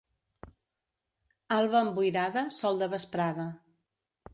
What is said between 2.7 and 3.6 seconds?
de vesprada.